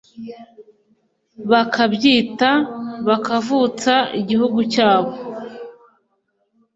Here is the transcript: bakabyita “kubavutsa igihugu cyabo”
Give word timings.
bakabyita 1.51 2.49
“kubavutsa 3.03 3.93
igihugu 4.19 4.59
cyabo” 4.73 5.11